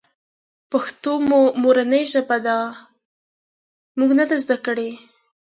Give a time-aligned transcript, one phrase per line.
[0.71, 2.57] پښتو مو مورنۍ ژبه ده
[3.97, 4.09] مونږ
[4.41, 5.03] ذده کــــــــړې نۀ ده